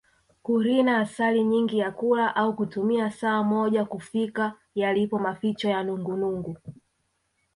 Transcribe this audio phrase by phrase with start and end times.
[0.43, 6.57] Kurina asali nyingi ya kula au kutumia saa moja kufika yalipo maficho ya nungunungu